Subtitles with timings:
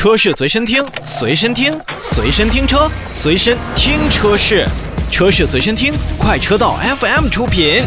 [0.00, 4.66] 车市随身听，随身听，随身听车，随身听车市，
[5.10, 7.82] 车市随身听，快车道 FM 出品。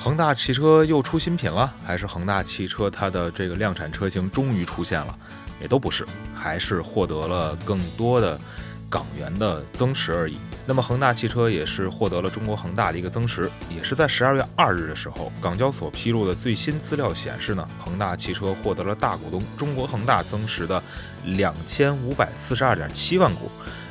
[0.00, 5.16] 恒大汽车又出新品了，还是恒大汽车它的这个量产车型终于出现了？
[5.60, 6.04] 也都不是，
[6.34, 8.36] 还是获得了更多的
[8.92, 10.36] 港元的增持而已。
[10.66, 20.80] 那么恒大汽车也是获得了中国恒大的一个增持，也是在十二月二日的时候，港交所披露的最新资料显示呢，恒大汽车获得了大股东中国恒大增持的
[21.24, 23.50] 两千五百四十二点七万股，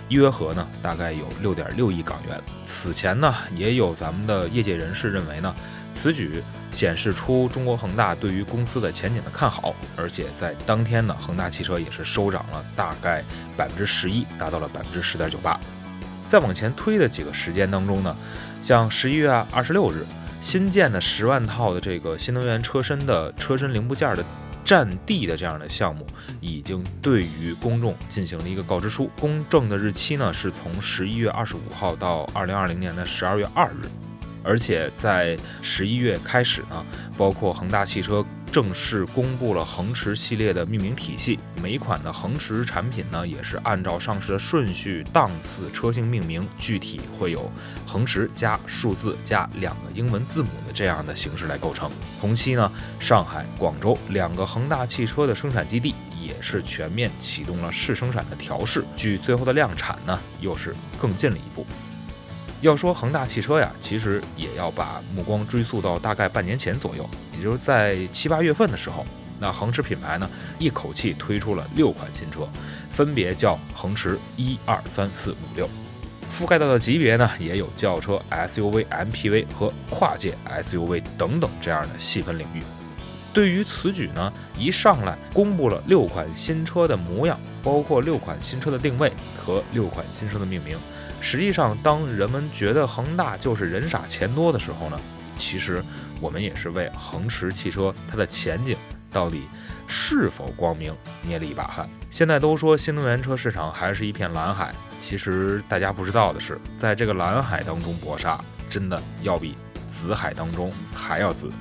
[0.09, 2.39] 约合呢大概有六点六亿港元。
[2.63, 5.53] 此前呢，也有咱们的业界人士认为呢。
[6.01, 6.41] 此举
[6.71, 13.23] 显示出中国恒大对于公司的前景的看好，而且在当天呢，恒大汽车也是收涨了大概
[13.55, 15.59] 百分之十一，达到了百分之十点九八。
[16.27, 18.15] 再往前推的几个时间当中呢，
[18.63, 20.03] 像十一月二十六日
[20.39, 24.25] 新建的十万套的这个新能源车身的车身零部件的
[24.65, 26.03] 占地的这样的项目，
[26.39, 33.85] 已经对于公众进行了一个告知书，公证的日期呢是从十一月二十五号到二零二零年的十二月二日。
[34.43, 36.85] 而且在十一月开始呢，
[37.17, 47.49] 包括恒大汽车正式公布了恒驰系列的命名体系，每款的恒驰产品呢也是按照上市的顺序、档次、车型命名，具体会有
[47.85, 51.89] 恒驰加数字加两个英文字母的这样的形式来构成。
[52.19, 61.65] 同期呢，上海、广州两个恒大汽车的生产基地也是全面启动了试生产的调试，距最后的量产呢又是更近了一步。
[62.61, 69.03] 要说恒大汽车呀，其实也要把目光追溯到大概半年前左右，也就是在七八月份的时候，
[69.39, 72.47] 那恒驰品牌呢一口气推出了六款新车，
[72.91, 75.67] 分别叫恒驰一二三四五六，
[76.31, 82.61] 覆盖到的级别呢也有轿车、SUV、MPV 和跨界 SUV 等等这样的细分领域。
[83.33, 89.11] 对于此举呢，一上来公布了六款新车的模样，包括六款新车的定位
[89.43, 90.77] 和六款新车的命名。
[91.21, 94.99] 实际上，当人们觉得恒大就是人傻钱多的时候呢，
[95.37, 95.81] 其实
[96.19, 98.75] 我们也是为恒驰汽车它的前景
[99.11, 99.43] 到底
[99.87, 101.87] 是否光明捏了一把汗。
[102.09, 109.55] 现在都说新能源车市场还是一片蓝海，其实大家不知道的是，在这个蓝海当中搏杀，真的要比
[109.87, 111.51] 紫海当中还要紫。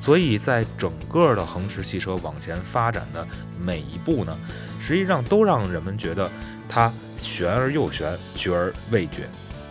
[0.00, 3.26] 所以在整个的恒驰汽车往前发展的
[3.58, 4.36] 每一步呢，
[4.80, 6.30] 实际上都让人们觉得。
[6.70, 9.26] 它悬而又悬，绝而未绝。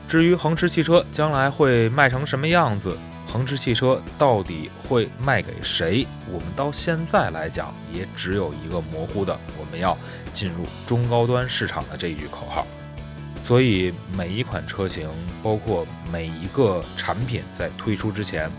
[0.08, 2.98] 至于恒驰汽车将来会卖成什么样子，
[3.32, 6.08] 恒驰汽车到底会卖给谁？
[6.28, 9.96] 我们到现在来讲，也只有一个模糊的：我们要
[10.34, 12.66] 进入中高端市场的这一句口号。
[13.44, 15.08] 所以每一款车型，
[15.44, 18.50] 包括每一个产品，在推出之前，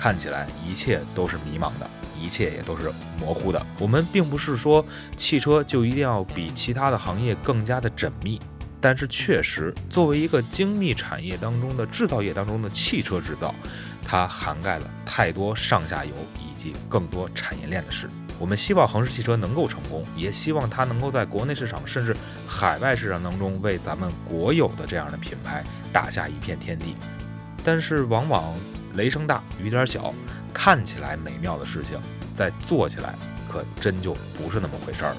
[0.00, 1.88] 看起来一切都是迷茫的。
[2.22, 3.66] 一切也都是模糊的。
[3.78, 4.84] 我们并不是说
[5.16, 8.38] 汽车就一定要比其他的行业更加的缜密，
[8.78, 13.54] 但是确实，作为一个精密产业当中的制造业当中的汽车制造，
[14.06, 18.06] 它涵盖了太多上下游以及更多产业链的事。
[18.38, 22.14] 我们希望恒驰汽车能够成功，也希望它能够在国内市场甚至
[22.46, 26.94] 海外市场当中为咱们国有的这样的品牌打下一片天地。
[27.64, 28.54] 但是往往
[28.94, 30.14] 雷声大雨点小。
[30.52, 31.98] 看起来美妙的事情，
[32.34, 33.14] 在做起来
[33.48, 35.16] 可真就不是那么回事儿了。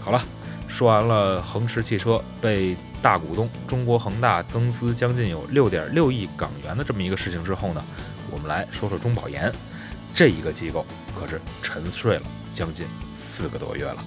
[0.00, 0.24] 好了，
[0.66, 7.84] 说完了恒驰汽车被大股东中国恒大增资将近有六点六亿港元的这么一个事情之后呢，
[8.32, 9.52] 我们来说说中保研
[10.14, 12.22] 这一个机构，可是沉睡了
[12.54, 14.02] 将近四个多月了。